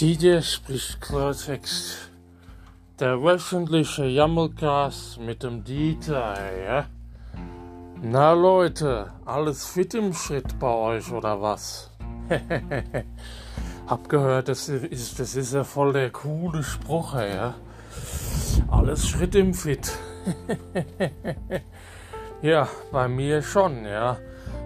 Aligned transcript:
Didier 0.00 0.40
spricht 0.40 0.98
Klartext. 1.02 2.10
Der 2.98 3.22
wöchentliche 3.22 4.06
Jammelcast 4.06 5.20
mit 5.20 5.42
dem 5.42 5.62
Dieter, 5.62 6.36
ja? 6.64 6.86
Na 8.00 8.32
Leute, 8.32 9.12
alles 9.26 9.66
fit 9.66 9.92
im 9.92 10.14
Schritt 10.14 10.58
bei 10.58 10.72
euch 10.72 11.12
oder 11.12 11.42
was? 11.42 11.90
Hab 13.86 14.08
gehört, 14.08 14.48
das 14.48 14.70
ist, 14.70 15.20
das 15.20 15.36
ist 15.36 15.52
ja 15.52 15.64
voll 15.64 15.92
der 15.92 16.08
coole 16.08 16.62
Spruch, 16.62 17.14
ja? 17.16 17.56
Alles 18.70 19.06
Schritt 19.06 19.34
im 19.34 19.52
Fit. 19.52 19.92
ja, 22.40 22.66
bei 22.90 23.06
mir 23.06 23.42
schon, 23.42 23.84
ja. 23.84 24.16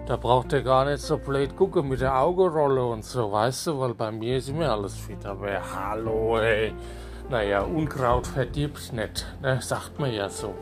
Da 0.05 0.17
braucht 0.17 0.53
er 0.53 0.61
gar 0.61 0.85
nicht 0.85 0.99
so 0.99 1.17
blöd 1.17 1.55
gucken 1.55 1.89
mit 1.89 1.99
der 1.99 2.15
Augenrolle 2.15 2.85
und 2.85 3.03
so, 3.03 3.31
weißt 3.31 3.65
du, 3.65 3.79
weil 3.79 3.95
bei 3.95 4.11
mir 4.11 4.37
ist 4.37 4.49
immer 4.49 4.71
alles 4.71 4.95
fit. 4.95 5.25
Aber 5.25 5.59
hallo, 5.75 6.37
ey. 6.37 6.73
Naja, 7.27 7.61
Unkraut 7.61 8.27
verdirbt 8.27 8.93
nicht, 8.93 9.25
ne? 9.41 9.59
sagt 9.63 9.99
man 9.99 10.13
ja 10.13 10.29
so. 10.29 10.53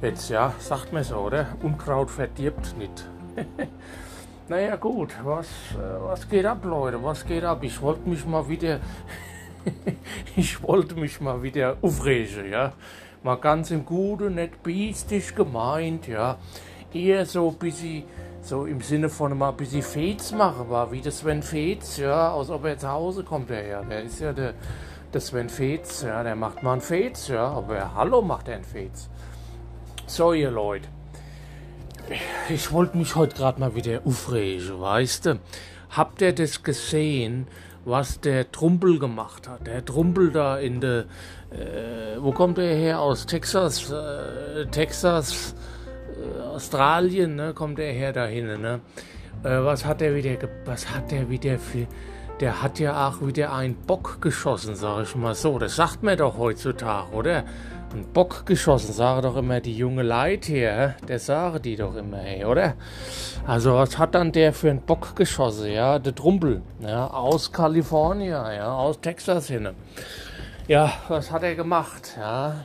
Jetzt 0.00 0.30
ja, 0.30 0.54
sagt 0.60 0.92
man 0.92 1.02
so, 1.02 1.16
oder? 1.16 1.48
Unkraut 1.60 2.08
verdirbt 2.08 2.78
nicht. 2.78 3.04
naja, 4.48 4.76
gut, 4.76 5.12
was, 5.24 5.48
äh, 5.72 6.00
was 6.00 6.28
geht 6.28 6.46
ab, 6.46 6.64
Leute? 6.64 7.02
Was 7.02 7.26
geht 7.26 7.42
ab? 7.42 7.64
Ich 7.64 7.82
wollte 7.82 8.08
mich 8.08 8.24
mal 8.26 8.48
wieder. 8.48 8.78
ich 10.36 10.62
wollte 10.62 10.94
mich 10.94 11.20
mal 11.20 11.42
wieder 11.42 11.78
aufregen, 11.82 12.48
ja. 12.48 12.74
Mal 13.24 13.38
ganz 13.38 13.72
im 13.72 13.84
Gute, 13.84 14.30
nicht 14.30 14.62
biestisch 14.62 15.34
gemeint, 15.34 16.06
ja. 16.06 16.38
Eher 16.94 17.26
so 17.26 17.48
ein 17.48 17.56
bisschen 17.56 18.04
so 18.40 18.66
im 18.66 18.80
Sinne 18.80 19.08
von 19.08 19.36
mal 19.36 19.50
ein 19.50 19.56
bisschen 19.56 19.82
Fets 19.82 20.32
machen 20.32 20.70
war, 20.70 20.90
wie 20.92 21.00
der 21.00 21.12
Sven 21.12 21.42
Fets, 21.42 21.96
ja, 21.98 22.30
aus 22.30 22.50
ob 22.50 22.64
er 22.64 22.78
zu 22.78 22.88
Hause 22.88 23.24
kommt, 23.24 23.50
der 23.50 23.66
ja, 23.66 23.82
der 23.82 24.02
ist 24.02 24.20
ja 24.20 24.32
der, 24.32 24.54
der 25.12 25.20
Sven 25.20 25.48
Fets, 25.48 26.02
ja, 26.02 26.22
der 26.22 26.36
macht 26.36 26.62
mal 26.62 26.72
einen 26.72 26.80
Fets, 26.80 27.28
ja, 27.28 27.48
aber 27.48 27.94
hallo 27.94 28.22
macht 28.22 28.48
er 28.48 28.56
einen 28.56 28.64
Fets. 28.64 29.08
So, 30.06 30.32
ihr 30.32 30.50
Leute, 30.50 30.88
ich 32.48 32.72
wollte 32.72 32.96
mich 32.96 33.14
heute 33.14 33.36
gerade 33.36 33.60
mal 33.60 33.74
wieder 33.74 34.00
aufregen, 34.04 34.80
weißt 34.80 35.26
du? 35.26 35.38
Habt 35.90 36.22
ihr 36.22 36.34
das 36.34 36.62
gesehen, 36.62 37.46
was 37.84 38.20
der 38.20 38.50
Trumpel 38.50 38.98
gemacht 38.98 39.48
hat? 39.48 39.66
Der 39.66 39.84
Trumpel 39.84 40.30
da 40.30 40.58
in 40.58 40.80
der, 40.80 41.06
äh, 41.50 42.20
wo 42.20 42.32
kommt 42.32 42.58
er 42.58 42.74
her? 42.74 43.00
Aus 43.00 43.26
Texas, 43.26 43.90
äh, 43.90 44.66
Texas, 44.66 45.54
Australien, 46.58 47.36
ne, 47.36 47.54
kommt 47.54 47.78
er 47.78 47.92
her 47.92 48.12
dahin, 48.12 48.60
ne? 48.60 48.80
Äh, 49.44 49.62
was 49.62 49.84
hat 49.84 50.02
er 50.02 50.16
wieder, 50.16 50.36
was 50.64 50.92
hat 50.92 51.12
er 51.12 51.30
wieder 51.30 51.56
für, 51.56 51.86
der 52.40 52.62
hat 52.62 52.80
ja 52.80 53.08
auch 53.08 53.24
wieder 53.24 53.52
einen 53.52 53.76
Bock 53.76 54.20
geschossen, 54.20 54.74
sag 54.74 55.04
ich 55.04 55.14
mal 55.14 55.36
so. 55.36 55.56
Das 55.60 55.76
sagt 55.76 56.02
man 56.02 56.18
doch 56.18 56.36
heutzutage, 56.36 57.12
oder? 57.12 57.44
Ein 57.94 58.12
Bock 58.12 58.44
geschossen, 58.44 58.92
sagen 58.92 59.22
doch 59.22 59.36
immer 59.36 59.60
die 59.60 59.76
junge 59.76 60.02
Leute 60.02 60.52
hier, 60.52 60.94
der 61.06 61.20
sagen 61.20 61.62
die 61.62 61.76
doch 61.76 61.94
immer, 61.94 62.18
hey, 62.18 62.44
oder? 62.44 62.74
Also 63.46 63.74
was 63.74 63.96
hat 63.96 64.16
dann 64.16 64.32
der 64.32 64.52
für 64.52 64.70
einen 64.70 64.82
Bock 64.82 65.14
geschossen, 65.14 65.70
ja? 65.70 66.00
Der 66.00 66.14
Trumpel, 66.14 66.62
ja, 66.80 67.06
aus 67.06 67.52
Kalifornien, 67.52 68.30
ja, 68.30 68.72
aus 68.72 69.00
Texas 69.00 69.46
hin. 69.46 69.68
Ja, 70.66 70.92
was 71.06 71.30
hat 71.30 71.44
er 71.44 71.54
gemacht, 71.54 72.16
ja? 72.18 72.56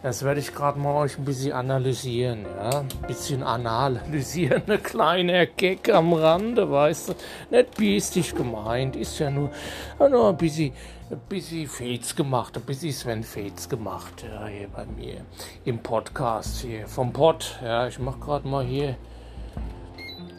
Das 0.00 0.22
werde 0.22 0.38
ich 0.38 0.54
gerade 0.54 0.78
mal 0.78 0.94
euch 0.94 1.18
ein 1.18 1.24
bisschen 1.24 1.52
analysieren, 1.52 2.44
ja. 2.44 2.80
Ein 2.80 2.88
bisschen 3.08 3.42
analysieren, 3.42 4.62
ein 4.68 4.82
kleiner 4.82 5.46
Gag 5.46 5.92
am 5.92 6.12
Rande, 6.12 6.70
weißt 6.70 7.08
du. 7.08 7.14
Nicht 7.50 7.76
biestig 7.76 8.32
gemeint, 8.34 8.94
ist 8.94 9.18
ja 9.18 9.28
nur, 9.28 9.50
nur 9.98 10.28
ein 10.28 10.36
bisschen, 10.36 10.72
ein 11.10 11.18
bisschen 11.28 11.66
Fets 11.66 12.14
gemacht, 12.14 12.56
ein 12.56 12.62
bisschen 12.62 12.92
Sven 12.92 13.24
Fets 13.24 13.68
gemacht, 13.68 14.24
ja, 14.24 14.46
hier 14.46 14.68
bei 14.68 14.86
mir 14.86 15.22
im 15.64 15.80
Podcast 15.80 16.60
hier, 16.60 16.86
vom 16.86 17.12
Pod, 17.12 17.58
ja. 17.60 17.88
Ich 17.88 17.98
mach 17.98 18.20
gerade 18.20 18.46
mal 18.46 18.64
hier. 18.64 18.96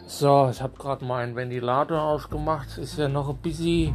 So, 0.06 0.48
ich 0.50 0.62
habe 0.62 0.76
gerade 0.78 1.04
meinen 1.04 1.36
Ventilator 1.36 2.00
ausgemacht, 2.00 2.78
ist 2.78 2.98
ja 2.98 3.08
noch 3.08 3.28
ein 3.28 3.36
bisschen 3.36 3.94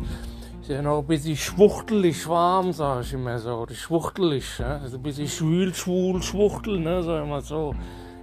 ist 0.66 0.72
ja 0.72 0.82
noch 0.82 0.98
ein 0.98 1.06
bisschen 1.06 1.38
schwuchtelig 1.38 2.28
warm, 2.28 2.74
sag 2.74 3.02
ich 3.02 3.14
immer 3.14 3.38
so. 3.38 3.54
Oder 3.58 3.76
schwuchtelig, 3.76 4.58
ja? 4.58 4.80
Also 4.80 4.98
ein 4.98 5.04
bisschen 5.04 5.28
schwül, 5.28 5.76
schwul, 5.76 6.24
schwuchtel, 6.24 6.80
ne? 6.80 7.04
Sag 7.04 7.22
ich 7.22 7.30
mal 7.30 7.42
so. 7.42 7.76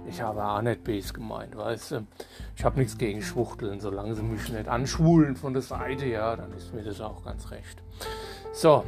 Ich 0.09 0.21
habe 0.21 0.43
auch 0.43 0.61
nicht 0.61 0.83
bes 0.83 1.13
gemeint, 1.13 1.55
weißt 1.55 1.91
du. 1.91 2.07
Ich 2.57 2.65
habe 2.65 2.79
nichts 2.79 2.97
gegen 2.97 3.21
Schwuchteln, 3.21 3.79
solange 3.79 4.13
sie 4.13 4.23
mich 4.23 4.49
nicht 4.49 4.67
anschwulen 4.67 5.37
von 5.37 5.53
der 5.53 5.61
Seite, 5.61 6.05
ja, 6.05 6.35
dann 6.35 6.51
ist 6.51 6.73
mir 6.73 6.83
das 6.83 6.99
auch 6.99 7.23
ganz 7.23 7.49
recht. 7.49 7.81
So, 8.51 8.83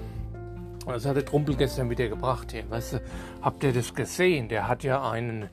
was 0.85 1.05
hat 1.05 1.15
der 1.15 1.23
Trumpel 1.23 1.55
gestern 1.55 1.89
wieder 1.89 2.09
gebracht 2.09 2.51
hier? 2.51 2.69
Weißt 2.69 2.93
du, 2.95 3.01
habt 3.41 3.63
ihr 3.63 3.71
das 3.71 3.93
gesehen? 3.93 4.49
Der 4.49 4.67
hat 4.67 4.83
ja 4.83 5.09
einen 5.09 5.49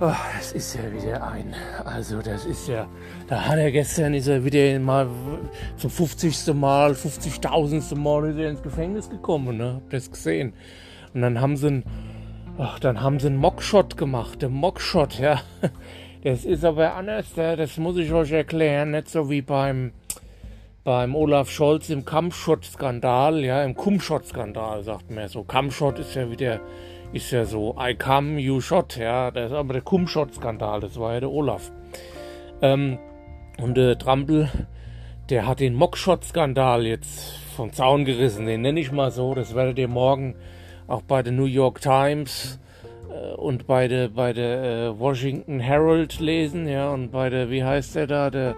Oh, 0.00 0.12
das 0.36 0.52
ist 0.52 0.74
ja 0.74 0.92
wieder 0.92 1.24
ein. 1.24 1.54
Also, 1.84 2.20
das 2.20 2.44
ist 2.44 2.66
ja. 2.66 2.88
Da 3.28 3.46
hat 3.46 3.58
er 3.58 3.70
gestern 3.70 4.14
ist 4.14 4.26
er 4.26 4.44
wieder 4.44 4.78
mal 4.80 5.08
zum 5.76 5.90
50. 5.90 6.52
Mal, 6.52 6.92
50.000. 6.92 7.94
Mal 7.94 8.30
ist 8.30 8.38
er 8.38 8.50
ins 8.50 8.62
Gefängnis 8.62 9.08
gekommen, 9.08 9.56
ne? 9.56 9.74
Habt 9.76 9.92
ihr 9.92 9.98
das 10.00 10.10
gesehen? 10.10 10.52
Und 11.14 11.22
dann 11.22 11.40
haben 11.40 11.56
sie 11.56 11.68
einen. 11.68 11.84
Ach, 12.58 12.78
dann 12.78 13.02
haben 13.02 13.20
sie 13.20 13.28
einen 13.28 13.36
Mockshot 13.36 13.96
gemacht, 13.96 14.42
der 14.42 14.48
Mockshot, 14.48 15.18
ja. 15.18 15.40
Das 16.24 16.46
ist 16.46 16.64
aber 16.64 16.94
anders, 16.94 17.26
das 17.36 17.76
muss 17.76 17.98
ich 17.98 18.10
euch 18.10 18.32
erklären, 18.32 18.92
nicht 18.92 19.10
so 19.10 19.28
wie 19.28 19.42
beim, 19.42 19.92
beim 20.82 21.14
Olaf 21.14 21.50
Scholz 21.50 21.90
im 21.90 22.06
Kampfschott-Skandal, 22.06 23.44
ja, 23.44 23.62
im 23.62 23.74
Kumschott-Skandal, 23.74 24.84
sagt 24.84 25.10
man 25.10 25.18
ja 25.18 25.28
so. 25.28 25.44
Kampfschott 25.44 25.98
ist 25.98 26.14
ja 26.14 26.30
wieder 26.30 26.60
ist 27.14 27.30
ja 27.30 27.44
so, 27.44 27.76
I 27.78 27.94
come, 27.94 28.40
you 28.40 28.60
shot, 28.60 28.96
ja, 28.96 29.30
das 29.30 29.52
ist 29.52 29.56
aber 29.56 29.74
der 29.74 29.82
Cum-Shot-Skandal, 29.82 30.80
das 30.80 30.98
war 30.98 31.14
ja 31.14 31.20
der 31.20 31.30
Olaf. 31.30 31.70
Ähm, 32.60 32.98
und 33.62 33.76
der 33.76 33.96
Trampel, 33.96 34.48
der 35.30 35.46
hat 35.46 35.60
den 35.60 35.74
Mockshot-Skandal 35.74 36.84
jetzt 36.86 37.36
vom 37.56 37.72
Zaun 37.72 38.04
gerissen, 38.04 38.46
den 38.46 38.62
nenne 38.62 38.80
ich 38.80 38.90
mal 38.90 39.12
so, 39.12 39.32
das 39.32 39.54
werdet 39.54 39.78
ihr 39.78 39.86
morgen 39.86 40.34
auch 40.88 41.02
bei 41.02 41.22
der 41.22 41.32
New 41.32 41.44
York 41.44 41.80
Times 41.80 42.58
äh, 43.08 43.34
und 43.34 43.68
bei 43.68 43.86
der, 43.86 44.08
bei 44.08 44.32
der 44.32 44.64
äh, 44.64 44.98
Washington 44.98 45.60
Herald 45.60 46.18
lesen, 46.18 46.66
ja, 46.66 46.90
und 46.90 47.12
bei 47.12 47.30
der, 47.30 47.48
wie 47.48 47.62
heißt 47.62 47.94
der 47.94 48.08
da, 48.08 48.30
der, 48.30 48.56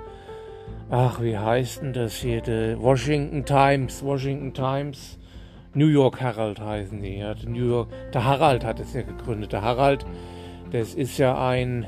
ach, 0.88 1.20
wie 1.20 1.36
heißt 1.36 1.82
denn 1.82 1.92
das 1.92 2.14
hier, 2.14 2.40
der 2.40 2.80
Washington 2.80 3.44
Times, 3.44 4.02
Washington 4.02 4.54
Times, 4.54 5.18
New 5.76 5.88
York 5.88 6.20
Herald 6.20 6.58
heißen 6.58 7.02
die. 7.02 7.18
Ja. 7.18 7.34
New 7.46 7.68
York, 7.68 7.88
der 8.12 8.24
Harald 8.24 8.64
hat 8.64 8.80
es 8.80 8.94
ja 8.94 9.02
gegründet. 9.02 9.52
Der 9.52 9.60
Harald, 9.60 10.06
das 10.72 10.94
ist 10.94 11.18
ja 11.18 11.46
ein, 11.46 11.86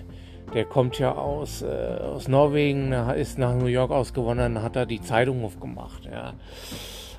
der 0.52 0.66
kommt 0.66 0.98
ja 0.98 1.12
aus, 1.12 1.62
äh, 1.62 1.66
aus 1.66 2.28
Norwegen, 2.28 2.92
ist 2.92 3.38
nach 3.38 3.54
New 3.54 3.66
York 3.66 3.90
ausgewandert, 3.90 4.62
hat 4.62 4.76
da 4.76 4.84
die 4.84 5.00
Zeitung 5.00 5.42
aufgemacht. 5.42 6.04
Ja. 6.04 6.34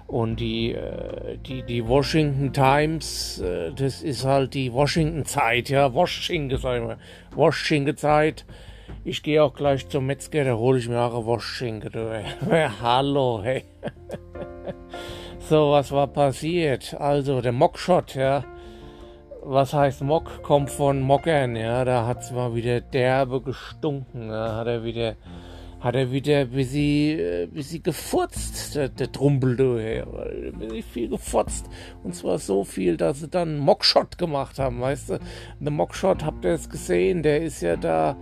Und 0.06 0.40
die, 0.40 0.74
äh, 0.74 1.38
die, 1.38 1.64
die 1.64 1.88
Washington 1.88 2.54
Times, 2.54 3.40
äh, 3.40 3.72
das 3.74 4.04
ist 4.04 4.24
halt 4.24 4.54
die 4.54 4.72
Washington 4.72 5.26
Zeit, 5.26 5.70
ja, 5.70 5.92
Washington, 5.94 6.56
sag 6.60 6.78
ich 6.78 6.84
mal. 6.84 6.98
Washington 7.36 7.98
Zeit. 7.98 8.46
Ich 9.04 9.24
gehe 9.24 9.44
auch 9.44 9.56
gleich 9.56 9.88
zum 9.88 10.06
Metzger, 10.06 10.44
da 10.44 10.54
hole 10.54 10.78
ich 10.78 10.88
mir 10.88 11.00
auch 11.00 11.16
eine 11.16 11.26
Washington. 11.26 11.92
Hallo, 12.82 13.42
hey. 13.44 13.66
So, 15.50 15.72
was 15.72 15.92
war 15.92 16.06
passiert? 16.06 16.94
Also, 16.94 17.42
der 17.42 17.52
Mockshot, 17.52 18.14
ja. 18.14 18.46
Was 19.42 19.74
heißt 19.74 20.04
Mock? 20.04 20.44
Kommt 20.44 20.70
von 20.70 21.02
Mockern, 21.02 21.56
ja. 21.56 21.84
Da 21.86 22.06
hat 22.06 22.22
es 22.22 22.30
mal 22.30 22.54
wieder 22.54 22.82
derbe 22.82 23.42
gestunken. 23.42 24.30
Da 24.30 24.58
hat 24.58 24.68
er 24.68 24.84
wieder, 24.84 25.16
hat 25.80 25.96
er 25.96 26.12
wieder 26.12 26.42
ein 26.42 26.52
bisschen, 26.52 27.20
äh, 27.20 27.48
bisschen 27.52 27.82
gefurzt, 27.82 28.76
der, 28.76 28.90
der 28.90 29.12
Trumpel, 29.12 29.56
du. 29.56 29.78
Ein 29.78 30.60
bisschen 30.60 30.84
viel 30.84 31.10
gefurzt. 31.10 31.68
Und 32.04 32.14
zwar 32.14 32.38
so 32.38 32.64
viel, 32.64 32.96
dass 32.96 33.22
sie 33.22 33.28
dann 33.28 33.58
Mockshot 33.58 34.20
gemacht 34.20 34.60
haben, 34.60 34.80
weißt 34.80 35.10
du. 35.10 35.20
Der 35.60 35.72
Mockshot, 35.72 36.24
habt 36.24 36.46
ihr 36.46 36.52
es 36.52 36.70
gesehen? 36.70 37.24
Der 37.24 37.42
ist 37.42 37.62
ja 37.62 37.76
da 37.76 38.16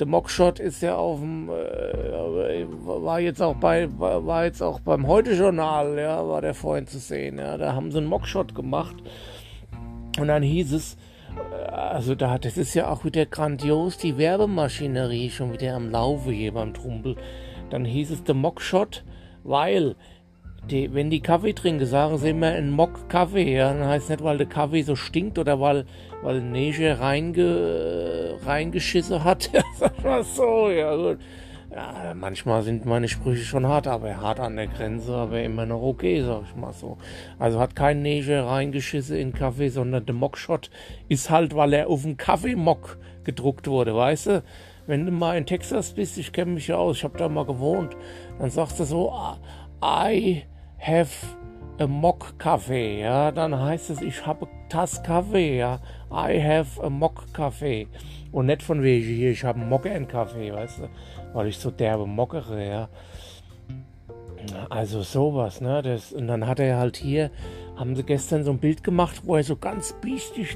der 0.00 0.06
Mockshot 0.06 0.58
ist 0.58 0.82
ja 0.82 0.96
auf 0.96 1.20
dem, 1.20 1.48
äh, 1.50 2.64
war 2.84 3.20
jetzt 3.20 3.42
auch 3.42 3.56
bei, 3.56 3.88
war 3.98 4.44
jetzt 4.44 4.62
auch 4.62 4.80
beim 4.80 5.06
Heute-Journal, 5.06 5.98
ja, 5.98 6.26
war 6.26 6.40
der 6.40 6.54
vorhin 6.54 6.86
zu 6.86 6.98
sehen, 6.98 7.38
ja, 7.38 7.58
da 7.58 7.74
haben 7.74 7.92
sie 7.92 7.98
einen 7.98 8.06
Mockshot 8.06 8.54
gemacht 8.54 8.96
und 10.18 10.26
dann 10.26 10.42
hieß 10.42 10.72
es, 10.72 10.96
äh, 11.36 11.70
also 11.70 12.14
da, 12.14 12.38
das 12.38 12.56
ist 12.56 12.74
ja 12.74 12.90
auch 12.90 13.04
wieder 13.04 13.26
grandios, 13.26 13.98
die 13.98 14.16
Werbemaschinerie 14.16 15.30
schon 15.30 15.52
wieder 15.52 15.74
am 15.74 15.90
Laufe 15.90 16.32
hier 16.32 16.52
beim 16.52 16.74
Trumpel. 16.74 17.16
Dann 17.68 17.84
hieß 17.84 18.10
es 18.10 18.24
der 18.24 18.34
Mockshot, 18.34 19.04
weil 19.44 19.94
die, 20.68 20.92
wenn 20.94 21.10
die 21.10 21.20
Kaffee 21.20 21.52
trinken, 21.52 21.86
sagen 21.86 22.18
sie 22.18 22.30
immer 22.30 22.48
ein 22.48 22.70
Mock 22.70 23.08
Kaffee. 23.08 23.56
Ja? 23.56 23.72
Dann 23.72 23.86
heißt 23.86 24.10
nicht, 24.10 24.22
weil 24.22 24.38
der 24.38 24.46
Kaffee 24.46 24.82
so 24.82 24.96
stinkt 24.96 25.38
oder 25.38 25.60
weil, 25.60 25.86
weil 26.22 26.40
Neige 26.40 26.98
reinge, 27.00 28.38
reingeschissen 28.44 29.24
hat. 29.24 29.50
Sag 29.78 30.02
mal 30.04 30.22
so, 30.22 30.70
ja 30.70 30.94
gut. 30.94 31.18
Ja, 31.72 32.14
manchmal 32.16 32.62
sind 32.62 32.84
meine 32.84 33.06
Sprüche 33.06 33.44
schon 33.44 33.64
hart, 33.64 33.86
aber 33.86 34.20
hart 34.20 34.40
an 34.40 34.56
der 34.56 34.66
Grenze, 34.66 35.14
aber 35.14 35.40
immer 35.40 35.66
noch 35.66 35.80
okay, 35.80 36.20
sag 36.20 36.42
ich 36.42 36.56
mal 36.56 36.72
so. 36.72 36.98
Also 37.38 37.60
hat 37.60 37.76
kein 37.76 38.02
Neger 38.02 38.44
reingeschissen 38.44 39.16
in 39.16 39.32
Kaffee, 39.32 39.68
sondern 39.68 40.04
der 40.04 40.16
Mockshot 40.16 40.68
ist 41.08 41.30
halt, 41.30 41.54
weil 41.54 41.72
er 41.72 41.88
auf 41.88 42.02
dem 42.02 42.16
Kaffeemock 42.16 42.98
gedruckt 43.22 43.68
wurde, 43.68 43.94
weißt 43.94 44.26
du? 44.26 44.42
Wenn 44.88 45.06
du 45.06 45.12
mal 45.12 45.38
in 45.38 45.46
Texas 45.46 45.92
bist, 45.92 46.18
ich 46.18 46.32
kenne 46.32 46.50
mich 46.50 46.66
ja 46.66 46.74
aus, 46.74 46.96
ich 46.96 47.04
habe 47.04 47.16
da 47.16 47.28
mal 47.28 47.44
gewohnt, 47.44 47.96
dann 48.40 48.50
sagst 48.50 48.80
du 48.80 48.84
so, 48.84 49.12
I 49.82 50.44
have 50.78 51.10
a 51.78 51.86
mock 51.86 52.38
Kaffee, 52.38 53.00
ja, 53.00 53.32
dann 53.32 53.58
heißt 53.58 53.90
es, 53.90 54.02
ich 54.02 54.26
habe 54.26 54.46
Tass 54.68 55.02
Kaffee, 55.02 55.58
ja, 55.58 55.80
I 56.12 56.40
have 56.42 56.82
a 56.82 56.90
mock 56.90 57.32
Kaffee 57.32 57.88
und 58.32 58.46
nicht 58.46 58.62
von 58.62 58.82
wegen 58.82 59.06
hier, 59.06 59.30
ich 59.30 59.44
habe 59.44 59.60
einen 59.60 59.68
Mockern 59.68 60.06
Kaffee, 60.06 60.52
weißt 60.52 60.80
du, 60.80 60.88
weil 61.32 61.48
ich 61.48 61.58
so 61.58 61.70
derbe 61.70 62.06
mockere, 62.06 62.68
ja. 62.68 62.88
Also 64.68 65.02
sowas, 65.02 65.60
ne? 65.60 65.82
Das, 65.82 66.12
und 66.12 66.26
dann 66.26 66.46
hat 66.46 66.60
er 66.60 66.78
halt 66.78 66.96
hier, 66.96 67.30
haben 67.80 67.96
sie 67.96 68.02
gestern 68.02 68.44
so 68.44 68.50
ein 68.50 68.58
Bild 68.58 68.84
gemacht, 68.84 69.22
wo 69.24 69.36
er 69.36 69.42
so 69.42 69.56
ganz 69.56 69.94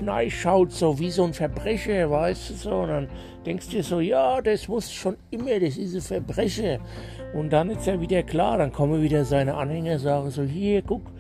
nein 0.03 0.31
schaut, 0.31 0.73
so 0.73 0.99
wie 0.99 1.11
so 1.11 1.25
ein 1.25 1.32
Verbrecher, 1.32 2.11
weißt 2.11 2.50
du 2.50 2.55
so. 2.55 2.81
Und 2.81 2.88
dann 2.88 3.09
denkst 3.47 3.67
du 3.69 3.76
dir 3.76 3.82
so, 3.82 4.00
ja, 4.00 4.43
das 4.43 4.69
wusste 4.69 4.93
schon 4.93 5.17
immer, 5.31 5.59
das 5.59 5.79
ist 5.79 5.94
ein 5.94 6.03
Verbrecher. 6.03 6.81
Und 7.32 7.50
dann 7.50 7.71
ist 7.71 7.88
er 7.88 7.99
wieder 7.99 8.23
klar, 8.25 8.59
dann 8.59 8.73
kommen 8.73 9.03
wieder 9.03 9.25
seine 9.25 9.55
Anhänger, 9.55 9.99
sagen 9.99 10.31
so, 10.31 10.43
hier, 10.43 10.82
guck, 10.82 11.11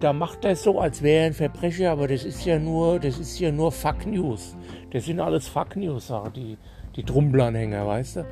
da 0.00 0.12
macht 0.12 0.44
er 0.44 0.56
so, 0.56 0.80
als 0.80 1.00
wäre 1.00 1.20
er 1.20 1.26
ein 1.26 1.32
Verbrecher, 1.32 1.92
aber 1.92 2.08
das 2.08 2.24
ist 2.24 2.44
ja 2.44 2.58
nur, 2.58 2.98
das 2.98 3.20
ist 3.20 3.38
ja 3.38 3.52
nur 3.52 3.70
Fuck 3.70 4.04
News. 4.04 4.56
Das 4.90 5.04
sind 5.04 5.20
alles 5.20 5.46
Fuck 5.46 5.76
News, 5.76 6.08
sagen 6.08 6.32
die, 6.34 6.58
die 6.96 7.04
Trumpelanhänger, 7.04 7.86
weißt 7.86 8.16
du? 8.16 8.26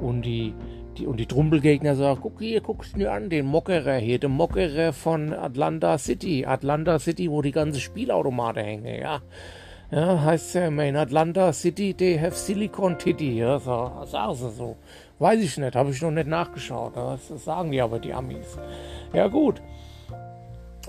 Und 0.00 0.22
die, 0.22 0.54
die, 0.98 1.06
und 1.06 1.18
die 1.18 1.26
Trumpelgegner 1.26 1.94
sagen, 1.94 2.20
guck 2.22 2.40
hier, 2.40 2.60
guckst 2.60 2.96
du 2.96 3.10
an, 3.10 3.30
den 3.30 3.46
Mockerer 3.46 3.96
hier, 3.96 4.18
den 4.18 4.32
Mockerer 4.32 4.92
von 4.92 5.32
Atlanta 5.32 5.98
City. 5.98 6.46
Atlanta 6.46 6.98
City, 6.98 7.30
wo 7.30 7.42
die 7.42 7.52
ganzen 7.52 7.80
Spielautomaten 7.80 8.64
hängen, 8.64 9.00
ja. 9.00 9.20
Ja, 9.90 10.20
heißt 10.20 10.56
ja 10.56 10.66
immer 10.66 10.84
in 10.84 10.96
Atlanta 10.96 11.52
City, 11.52 11.94
they 11.94 12.18
have 12.18 12.34
Silicon 12.34 12.98
Titty, 12.98 13.38
ja, 13.38 13.58
so, 13.58 13.92
sagen 14.04 14.34
sie 14.34 14.50
so. 14.50 14.76
Weiß 15.18 15.40
ich 15.40 15.56
nicht, 15.56 15.76
habe 15.76 15.90
ich 15.90 16.02
noch 16.02 16.10
nicht 16.10 16.26
nachgeschaut, 16.26 16.96
das 16.96 17.28
sagen 17.44 17.70
die 17.70 17.80
aber, 17.80 18.00
die 18.00 18.12
Amis. 18.12 18.58
Ja, 19.12 19.28
gut. 19.28 19.62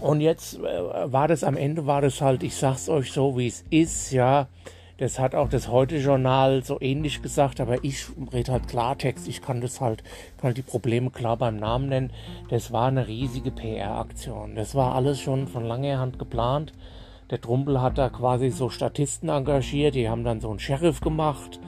Und 0.02 0.22
jetzt 0.22 0.60
äh, 0.60 1.12
war 1.12 1.28
das 1.28 1.44
am 1.44 1.58
Ende, 1.58 1.86
war 1.86 2.02
das 2.02 2.22
halt, 2.22 2.44
ich 2.44 2.56
sag's 2.56 2.90
euch 2.90 3.12
so, 3.12 3.38
wie 3.38 3.48
es 3.48 3.64
ist, 3.70 4.12
ja. 4.12 4.48
Das 4.98 5.20
hat 5.20 5.36
auch 5.36 5.48
das 5.48 5.70
Heute-Journal 5.70 6.64
so 6.64 6.82
ähnlich 6.82 7.22
gesagt, 7.22 7.62
aber 7.62 7.84
ich 7.84 8.08
rede 8.34 8.52
halt 8.52 8.68
Klartext. 8.68 9.28
Ich 9.28 9.44
kann 9.44 9.62
das 9.62 9.80
halt, 9.80 10.04
kann 10.38 10.50
halt 10.50 10.58
die 10.58 10.64
Probleme 10.64 11.12
klar 11.12 11.38
beim 11.38 11.58
Namen 11.58 11.90
nennen. 11.90 12.12
Das 12.50 12.72
war 12.72 12.88
eine 12.88 13.08
riesige 13.08 13.52
PR-Aktion. 13.52 14.56
Das 14.56 14.74
war 14.74 14.96
alles 14.96 15.22
schon 15.22 15.48
von 15.48 15.66
langer 15.66 16.00
Hand 16.00 16.18
geplant. 16.18 16.74
Der 17.30 17.40
Trumpel 17.40 17.80
hat 17.80 18.00
da 18.00 18.10
quasi 18.10 18.50
so 18.50 18.70
Statisten 18.70 19.30
engagiert, 19.30 19.94
die 19.94 20.10
haben 20.10 20.24
dann 20.24 20.42
so 20.42 20.50
einen 20.50 20.60
Sheriff 20.60 21.02
gemacht 21.02 21.60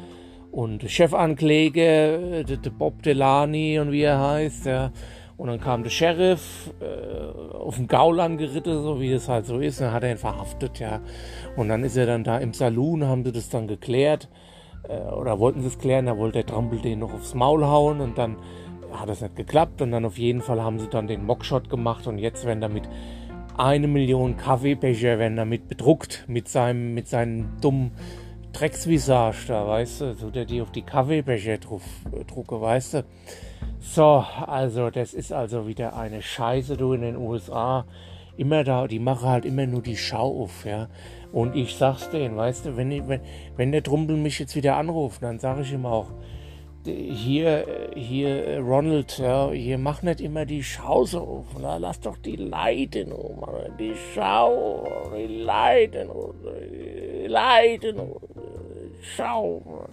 und 0.52 0.90
Chefankläger, 0.90 2.44
der 2.44 2.70
Bob 2.72 3.04
Delani 3.04 3.80
und 3.80 3.92
wie 3.92 4.02
er 4.02 4.20
heißt, 4.20 4.66
ja. 4.66 4.92
Und 5.40 5.48
dann 5.48 5.62
kam 5.62 5.84
der 5.84 5.90
Sheriff 5.90 6.70
äh, 6.82 7.56
auf 7.56 7.78
dem 7.78 7.88
Gaul 7.88 8.20
angeritten, 8.20 8.84
so 8.84 9.00
wie 9.00 9.10
das 9.10 9.30
halt 9.30 9.46
so 9.46 9.60
ist. 9.60 9.80
Dann 9.80 9.94
hat 9.94 10.04
er 10.04 10.12
ihn 10.12 10.18
verhaftet, 10.18 10.80
ja. 10.80 11.00
Und 11.56 11.70
dann 11.70 11.86
ist 11.86 11.96
er 11.96 12.06
dann 12.06 12.26
da 12.26 12.40
im 12.40 12.54
Saloon, 12.54 13.06
haben 13.06 13.24
sie 13.24 13.32
das 13.32 13.48
dann 13.48 13.66
geklärt. 13.66 14.28
Äh, 14.90 15.00
oder 15.14 15.40
wollten 15.40 15.62
sie 15.62 15.68
es 15.68 15.80
klären, 15.80 16.08
da 16.08 16.18
wollte 16.18 16.40
der 16.40 16.46
Trampel 16.46 16.80
den 16.80 17.00
noch 17.00 17.14
aufs 17.14 17.36
Maul 17.36 17.66
hauen 17.66 18.02
und 18.02 18.18
dann 18.18 18.36
hat 18.92 19.08
das 19.08 19.22
nicht 19.22 19.38
geklappt. 19.38 19.82
Und 19.82 19.92
dann 19.92 20.04
auf 20.04 20.18
jeden 20.18 20.42
Fall 20.42 20.62
haben 20.62 20.78
sie 20.78 20.90
dann 20.90 21.08
den 21.08 21.26
Mockshot 21.26 21.70
gemacht 21.70 22.06
und 22.06 22.18
jetzt 22.18 22.46
werden 22.46 22.60
damit 22.60 22.90
eine 23.58 23.88
Million 23.88 24.36
Kaffeebecher 24.36 25.20
werden 25.20 25.38
damit 25.38 25.70
bedruckt 25.70 26.26
mit 26.28 26.50
seinem, 26.50 26.94
mit 26.94 27.08
seinem 27.08 27.62
dummen 27.62 27.92
Drecksvisage 28.54 29.48
da, 29.48 29.68
weißt 29.68 30.02
du, 30.02 30.14
so 30.16 30.30
der 30.30 30.46
die 30.46 30.62
auf 30.62 30.72
die 30.72 30.82
Kaffeebecher 30.82 31.54
äh, 31.54 32.24
drucke, 32.26 32.60
weißt 32.62 32.94
du. 32.96 33.06
So, 33.80 34.26
also 34.46 34.90
das 34.90 35.14
ist 35.14 35.32
also 35.32 35.68
wieder 35.68 35.96
eine 35.96 36.22
Scheiße, 36.22 36.76
du 36.76 36.94
in 36.94 37.02
den 37.02 37.18
USA. 37.18 37.86
Immer 38.38 38.64
da, 38.64 38.88
die 38.88 39.00
machen 39.00 39.28
halt 39.30 39.46
immer 39.46 39.66
nur 39.66 39.82
die 39.82 39.98
Schau 39.98 40.44
auf, 40.44 40.66
ja. 40.66 40.88
Und 41.32 41.56
ich 41.56 41.76
sag's 41.76 42.10
denen, 42.10 42.36
weißt 42.36 42.66
du, 42.66 42.78
wenn, 42.78 43.08
wenn, 43.08 43.22
wenn 43.56 43.72
der 43.72 43.84
Trumpel 43.84 44.18
mich 44.18 44.40
jetzt 44.40 44.56
wieder 44.56 44.78
anruft, 44.78 45.22
dann 45.22 45.40
sage 45.40 45.62
ich 45.62 45.74
ihm 45.74 45.86
auch, 45.86 46.08
hier, 46.86 47.90
hier, 47.96 48.60
Ronald, 48.60 49.18
ja, 49.18 49.52
hier 49.52 49.78
mach 49.78 50.02
nicht 50.02 50.22
immer 50.22 50.46
die 50.46 50.64
Schau 50.64 51.04
so 51.04 51.20
auf, 51.20 51.46
na, 51.60 51.78
lass 51.78 52.00
doch 52.00 52.18
die 52.18 52.38
Leiden, 52.38 53.12
oh 53.12 53.36
Mann, 53.40 53.78
die 53.78 53.94
Schau, 54.14 55.12
die 55.16 55.28
Leiden, 55.28 56.10
die 56.44 57.28
Leiden, 57.28 58.00
Schau. 59.02 59.88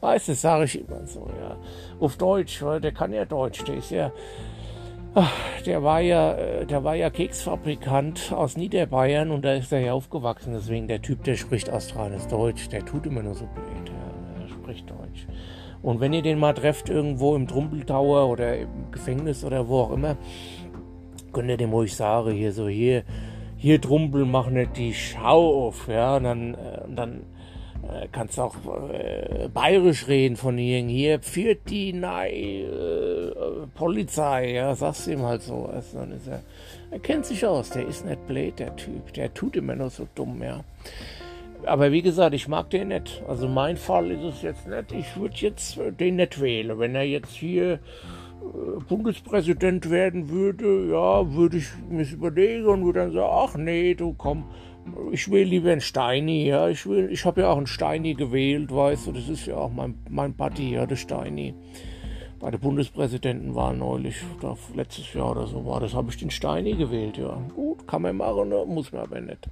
Weißt 0.00 0.28
du, 0.28 0.34
sage 0.34 0.64
ich 0.64 0.80
immer 0.80 1.06
so, 1.06 1.28
ja. 1.40 1.56
Auf 2.00 2.16
Deutsch, 2.16 2.62
weil 2.62 2.80
der 2.80 2.92
kann 2.92 3.12
ja 3.12 3.24
Deutsch, 3.24 3.64
der 3.64 3.76
ist 3.76 3.90
ja. 3.90 4.12
Der 5.66 5.82
war 5.82 6.00
ja, 6.00 6.34
äh, 6.34 6.66
der 6.66 6.84
war 6.84 6.94
ja 6.94 7.10
Keksfabrikant 7.10 8.32
aus 8.32 8.56
Niederbayern 8.56 9.30
und 9.30 9.44
da 9.44 9.54
ist 9.54 9.72
er 9.72 9.80
ja 9.80 9.92
aufgewachsen. 9.92 10.52
Deswegen 10.52 10.86
der 10.86 11.02
Typ, 11.02 11.24
der 11.24 11.36
spricht 11.36 11.70
australisches 11.70 12.28
Deutsch, 12.28 12.68
der 12.68 12.84
tut 12.84 13.06
immer 13.06 13.22
nur 13.22 13.34
so 13.34 13.46
blöd. 13.46 13.92
Der 14.40 14.48
spricht 14.48 14.88
Deutsch. 14.88 15.26
Und 15.82 16.00
wenn 16.00 16.12
ihr 16.12 16.22
den 16.22 16.38
mal 16.38 16.52
trefft 16.52 16.88
irgendwo 16.88 17.34
im 17.34 17.48
Trumpeltower 17.48 18.28
oder 18.28 18.58
im 18.58 18.90
Gefängnis 18.90 19.44
oder 19.44 19.68
wo 19.68 19.80
auch 19.80 19.92
immer, 19.92 20.16
könnt 21.32 21.48
ihr 21.48 21.56
dem 21.56 21.72
ruhig 21.72 21.94
sagen, 21.94 22.32
hier 22.32 22.52
so, 22.52 22.68
hier, 22.68 23.04
hier 23.56 23.80
Trumpel, 23.80 24.24
mach 24.24 24.48
nicht 24.48 24.76
die 24.76 24.94
Schau 24.94 25.66
auf, 25.66 25.88
ja, 25.88 26.16
und 26.16 26.24
dann, 26.24 26.54
äh, 26.54 26.84
und 26.84 26.96
dann 26.96 27.22
äh, 27.82 28.08
kannst 28.10 28.38
auch 28.38 28.54
äh, 28.92 29.48
bayerisch 29.52 30.08
reden 30.08 30.36
von 30.36 30.58
hier, 30.58 30.80
hier 30.82 31.20
führt 31.20 31.70
die 31.70 31.92
Nei, 31.92 32.62
äh, 32.62 33.66
Polizei, 33.74 34.52
ja, 34.54 34.74
sagst 34.74 35.06
ihm 35.06 35.22
halt 35.22 35.42
so. 35.42 35.66
Also 35.66 35.98
dann 35.98 36.12
ist 36.12 36.26
er, 36.26 36.42
er 36.90 36.98
kennt 36.98 37.26
sich 37.26 37.44
aus, 37.46 37.70
der 37.70 37.86
ist 37.86 38.04
nicht 38.04 38.26
blöd, 38.26 38.58
der 38.58 38.76
Typ, 38.76 39.12
der 39.14 39.32
tut 39.32 39.56
immer 39.56 39.74
noch 39.74 39.90
so 39.90 40.06
dumm, 40.14 40.42
ja. 40.42 40.64
Aber 41.64 41.92
wie 41.92 42.02
gesagt, 42.02 42.34
ich 42.34 42.48
mag 42.48 42.70
den 42.70 42.88
nicht. 42.88 43.22
Also 43.26 43.48
mein 43.48 43.76
Fall 43.76 44.10
ist 44.10 44.22
es 44.22 44.42
jetzt 44.42 44.68
nicht. 44.68 44.92
Ich 44.92 45.16
würde 45.16 45.34
jetzt 45.36 45.78
den 45.98 46.16
nicht 46.16 46.40
wählen. 46.40 46.78
Wenn 46.78 46.94
er 46.94 47.02
jetzt 47.02 47.34
hier 47.34 47.72
äh, 47.72 47.78
Bundespräsident 48.88 49.90
werden 49.90 50.30
würde, 50.30 50.88
ja, 50.90 51.32
würde 51.32 51.58
ich 51.58 51.68
mir 51.88 52.08
überlegen 52.10 52.66
und 52.66 52.84
würde 52.84 53.00
dann 53.00 53.12
sagen, 53.12 53.30
ach 53.30 53.56
nee, 53.56 53.94
du 53.94 54.14
komm, 54.16 54.44
ich 55.12 55.30
will 55.30 55.44
lieber 55.44 55.72
einen 55.72 55.80
Steini, 55.80 56.46
ja. 56.46 56.68
Ich 56.68 56.86
will, 56.86 57.08
ich 57.10 57.24
habe 57.24 57.42
ja 57.42 57.50
auch 57.50 57.56
einen 57.56 57.66
Steini 57.66 58.14
gewählt, 58.14 58.74
weißt 58.74 59.06
du, 59.06 59.12
das 59.12 59.28
ist 59.28 59.46
ja 59.46 59.56
auch 59.56 59.72
mein, 59.72 59.94
mein 60.08 60.34
Buddy, 60.34 60.72
ja, 60.72 60.86
der 60.86 60.96
Steini. 60.96 61.54
Bei 62.40 62.50
der 62.50 62.58
Bundespräsidentenwahl 62.58 63.76
neulich, 63.76 64.16
da, 64.40 64.56
letztes 64.74 65.12
Jahr 65.12 65.32
oder 65.32 65.46
so 65.46 65.66
war 65.66 65.80
das, 65.80 65.94
habe 65.94 66.10
ich 66.10 66.16
den 66.16 66.30
Steini 66.30 66.74
gewählt, 66.74 67.16
ja. 67.16 67.40
Gut, 67.54 67.86
kann 67.88 68.02
man 68.02 68.16
machen, 68.16 68.50
ne? 68.50 68.64
muss 68.66 68.92
man 68.92 69.02
aber 69.02 69.20
nicht. 69.20 69.48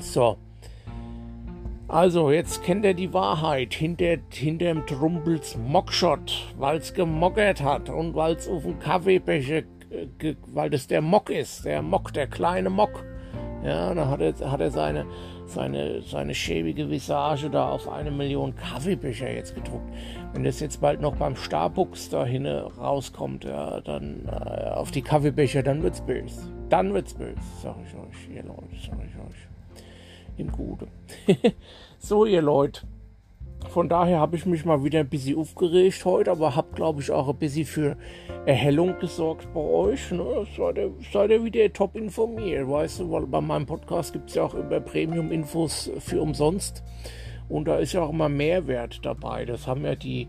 So. 0.00 0.36
Also, 1.88 2.32
jetzt 2.32 2.64
kennt 2.64 2.84
er 2.84 2.94
die 2.94 3.12
Wahrheit 3.12 3.72
hinter, 3.72 4.16
dem 4.16 4.84
Trumpels 4.86 5.56
Mockshot, 5.56 6.52
weil 6.58 6.78
es 6.78 6.92
gemockert 6.92 7.62
hat 7.62 7.88
und 7.88 8.16
weil 8.16 8.34
es 8.34 8.48
auf 8.48 8.64
dem 8.64 8.80
Kaffeebecher, 8.80 9.62
weil 10.48 10.70
das 10.70 10.88
der 10.88 11.00
Mock 11.00 11.30
ist, 11.30 11.64
der 11.64 11.82
Mock, 11.82 12.12
der 12.12 12.26
kleine 12.26 12.70
Mock. 12.70 13.04
Ja, 13.64 13.94
da 13.94 14.08
hat 14.08 14.20
er, 14.20 14.50
hat 14.50 14.60
er 14.60 14.70
seine, 14.70 15.06
seine, 15.46 16.02
seine 16.02 16.34
schäbige 16.34 16.88
Visage 16.90 17.50
da 17.50 17.70
auf 17.70 17.88
eine 17.88 18.10
Million 18.10 18.54
Kaffeebecher 18.54 19.32
jetzt 19.32 19.54
gedruckt. 19.54 19.92
Wenn 20.32 20.44
das 20.44 20.60
jetzt 20.60 20.80
bald 20.80 21.00
noch 21.00 21.16
beim 21.16 21.36
Starbucks 21.36 22.10
da 22.10 22.24
hin 22.24 22.46
rauskommt, 22.46 23.44
ja, 23.44 23.80
dann 23.80 24.26
äh, 24.26 24.70
auf 24.70 24.90
die 24.90 25.02
Kaffeebecher, 25.02 25.62
dann 25.62 25.82
wird's 25.82 26.00
böse. 26.00 26.52
Dann 26.68 26.92
wird's 26.94 27.14
böse, 27.14 27.34
sag 27.62 27.76
ich 27.86 27.94
euch, 27.94 28.36
ihr 28.36 28.42
Leute, 28.42 28.68
sag 28.72 28.98
ich 29.04 29.16
euch. 29.18 29.48
Im 30.36 30.52
Gute. 30.52 30.86
so, 31.98 32.26
ihr 32.26 32.42
Leute. 32.42 32.82
Von 33.76 33.90
daher 33.90 34.20
habe 34.20 34.36
ich 34.36 34.46
mich 34.46 34.64
mal 34.64 34.82
wieder 34.84 35.00
ein 35.00 35.08
bisschen 35.10 35.36
aufgeregt 35.36 36.02
heute, 36.06 36.30
aber 36.30 36.56
habe, 36.56 36.68
glaube 36.74 37.02
ich, 37.02 37.10
auch 37.10 37.28
ein 37.28 37.36
bisschen 37.36 37.66
für 37.66 37.98
Erhellung 38.46 38.98
gesorgt 38.98 39.52
bei 39.52 39.60
euch. 39.60 40.10
Ne? 40.12 40.46
Seid, 40.56 40.78
ihr, 40.78 40.94
seid 41.12 41.30
ihr 41.30 41.44
wieder 41.44 41.70
top 41.70 41.94
informiert, 41.94 42.66
weißt 42.66 43.00
du? 43.00 43.12
Weil 43.12 43.26
bei 43.26 43.42
meinem 43.42 43.66
Podcast 43.66 44.14
gibt 44.14 44.30
es 44.30 44.36
ja 44.36 44.44
auch 44.44 44.54
immer 44.54 44.80
Premium-Infos 44.80 45.90
für 45.98 46.22
umsonst. 46.22 46.82
Und 47.50 47.68
da 47.68 47.76
ist 47.76 47.92
ja 47.92 48.00
auch 48.00 48.08
immer 48.14 48.30
Mehrwert 48.30 49.04
dabei. 49.04 49.44
Das 49.44 49.66
haben 49.66 49.84
ja 49.84 49.94
die 49.94 50.26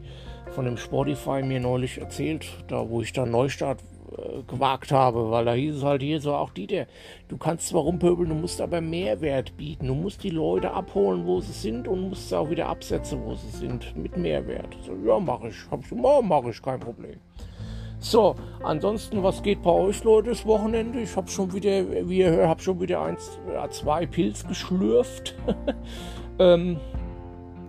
von 0.50 0.66
dem 0.66 0.76
Spotify 0.76 1.42
mir 1.42 1.62
neulich 1.62 2.00
erzählt, 2.00 2.50
da 2.68 2.90
wo 2.90 3.02
ich 3.02 3.14
dann 3.14 3.32
Neustart 3.32 3.82
äh, 4.16 4.44
gewagt 4.44 4.92
habe, 4.92 5.32
weil 5.32 5.46
da 5.46 5.54
hieß 5.54 5.78
es 5.78 5.84
halt 5.84 6.02
hier 6.02 6.22
so, 6.22 6.34
auch 6.34 6.52
Dieter, 6.52 6.88
du 7.28 7.38
kannst 7.38 7.68
zwar 7.68 7.82
rumpöbeln, 7.82 8.30
du 8.30 8.36
musst 8.36 8.62
aber 8.62 8.80
Mehrwert 8.82 9.58
bieten. 9.58 9.88
Du 9.88 9.96
musst 9.96 10.24
die 10.24 10.30
Leute 10.30 10.72
abholen, 10.72 11.26
wo 11.26 11.42
sie 11.42 11.52
sind 11.52 11.88
und 11.88 12.10
musst 12.10 12.30
sie 12.30 12.38
auch 12.38 12.50
wieder 12.50 12.68
absetzen, 12.68 13.22
wo 13.26 13.36
sie 13.36 13.50
sind, 13.50 13.96
mit 13.96 14.16
Mehrwert. 14.18 14.78
So, 14.86 14.94
ja, 15.06 15.20
mache 15.20 15.50
ich. 15.50 15.58
Hab 15.72 15.82
ich 15.82 15.92
oh, 15.92 16.22
mache 16.22 16.52
ich, 16.52 16.62
kein 16.62 16.80
Problem. 16.80 17.20
So, 18.00 18.36
ansonsten, 18.64 19.24
was 19.24 19.42
geht 19.42 19.64
bei 19.64 19.72
euch, 19.72 20.04
Leute, 20.04 20.30
das 20.30 20.46
Wochenende? 20.46 21.02
Ich 21.02 21.16
habe 21.16 21.28
schon 21.30 21.52
wieder, 21.54 22.08
wie 22.08 22.20
ihr 22.20 22.30
hört, 22.32 22.48
habe 22.48 22.62
schon 22.62 22.80
wieder 22.80 23.02
eins, 23.02 23.40
zwei 23.72 24.06
Pilz 24.06 24.48
geschlürft. 24.48 25.36
ähm, 26.40 26.78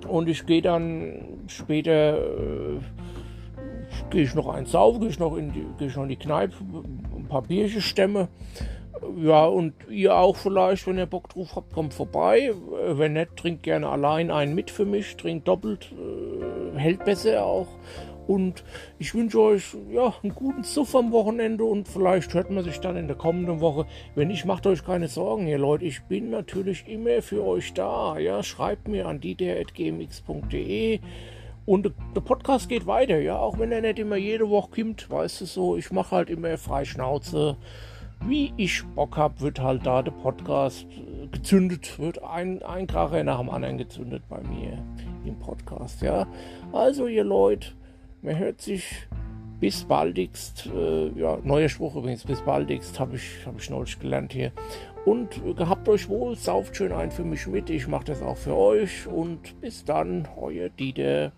und 0.06 0.28
ich 0.28 0.44
gehe 0.44 0.60
dann 0.60 1.44
später, 1.48 2.18
äh, 2.18 2.78
gehe 4.10 4.22
ich 4.22 4.34
noch 4.34 4.48
eins 4.48 4.72
saufen, 4.72 5.00
gehe 5.00 5.10
ich 5.10 5.18
noch 5.18 5.36
in 5.36 5.52
die, 5.52 5.66
gehe 5.78 5.88
ich 5.88 5.96
noch 5.96 6.04
in 6.04 6.08
die 6.08 6.16
Kneipe, 6.16 6.54
ein 7.16 7.26
paar 7.28 7.42
Bierchen 7.42 7.80
stemme. 7.80 8.28
Ja, 9.16 9.44
und 9.46 9.74
ihr 9.88 10.16
auch 10.16 10.36
vielleicht, 10.36 10.86
wenn 10.86 10.98
ihr 10.98 11.06
Bock 11.06 11.28
drauf 11.28 11.54
habt, 11.54 11.72
kommt 11.72 11.94
vorbei. 11.94 12.52
Wenn 12.88 13.12
nicht, 13.12 13.36
trinkt 13.36 13.62
gerne 13.62 13.88
allein 13.88 14.30
einen 14.30 14.54
mit 14.54 14.70
für 14.70 14.84
mich, 14.84 15.16
trinkt 15.16 15.46
doppelt, 15.46 15.92
äh, 15.92 16.78
hält 16.78 17.04
besser 17.04 17.44
auch. 17.44 17.68
Und 18.26 18.62
ich 18.98 19.14
wünsche 19.14 19.40
euch 19.40 19.74
ja, 19.90 20.12
einen 20.22 20.34
guten 20.34 20.62
Suff 20.62 20.94
am 20.94 21.12
Wochenende 21.12 21.64
und 21.64 21.88
vielleicht 21.88 22.34
hört 22.34 22.50
man 22.50 22.62
sich 22.62 22.78
dann 22.78 22.96
in 22.96 23.06
der 23.06 23.16
kommenden 23.16 23.60
Woche. 23.60 23.86
Wenn 24.14 24.28
nicht, 24.28 24.44
macht 24.44 24.66
euch 24.66 24.84
keine 24.84 25.08
Sorgen 25.08 25.46
hier, 25.46 25.56
Leute. 25.56 25.86
Ich 25.86 26.02
bin 26.02 26.28
natürlich 26.28 26.86
immer 26.86 27.22
für 27.22 27.42
euch 27.42 27.72
da. 27.72 28.18
Ja, 28.18 28.42
schreibt 28.42 28.86
mir 28.86 29.06
an 29.06 29.20
dieter.gmx.de. 29.20 31.00
Und 31.68 31.92
der 32.16 32.22
Podcast 32.22 32.70
geht 32.70 32.86
weiter, 32.86 33.18
ja, 33.18 33.36
auch 33.36 33.58
wenn 33.58 33.72
er 33.72 33.82
nicht 33.82 33.98
immer 33.98 34.16
jede 34.16 34.48
Woche 34.48 34.70
kommt, 34.70 35.10
weißt 35.10 35.42
du 35.42 35.44
so, 35.44 35.76
ich 35.76 35.92
mache 35.92 36.16
halt 36.16 36.30
immer 36.30 36.56
frei 36.56 36.86
Schnauze. 36.86 37.58
Wie 38.26 38.54
ich 38.56 38.86
Bock 38.94 39.18
habe, 39.18 39.42
wird 39.42 39.60
halt 39.60 39.84
da 39.84 40.00
der 40.00 40.12
Podcast 40.12 40.86
äh, 40.92 41.26
gezündet, 41.26 41.98
wird 41.98 42.22
ein, 42.22 42.62
ein 42.62 42.86
Kracher 42.86 43.22
nach 43.22 43.38
dem 43.38 43.50
anderen 43.50 43.76
gezündet 43.76 44.22
bei 44.30 44.40
mir 44.44 44.82
im 45.26 45.38
Podcast, 45.38 46.00
ja. 46.00 46.26
Also 46.72 47.06
ihr 47.06 47.24
Leute, 47.24 47.72
man 48.22 48.38
hört 48.38 48.62
sich 48.62 49.06
bis 49.60 49.84
baldigst. 49.84 50.70
Äh, 50.74 51.08
ja, 51.20 51.36
neuer 51.44 51.68
Spruch 51.68 51.96
übrigens, 51.96 52.24
bis 52.24 52.40
baldigst 52.40 52.98
habe 52.98 53.16
ich, 53.16 53.44
hab 53.44 53.60
ich 53.60 53.68
neulich 53.68 53.98
gelernt 54.00 54.32
hier. 54.32 54.52
Und 55.04 55.42
gehabt 55.54 55.86
euch 55.90 56.08
wohl, 56.08 56.34
sauft 56.34 56.76
schön 56.76 56.92
ein 56.92 57.10
für 57.10 57.24
mich 57.24 57.46
mit. 57.46 57.68
Ich 57.68 57.88
mache 57.88 58.06
das 58.06 58.22
auch 58.22 58.38
für 58.38 58.56
euch. 58.56 59.06
Und 59.06 59.60
bis 59.60 59.84
dann, 59.84 60.26
euer 60.40 60.70
Dieter. 60.70 61.32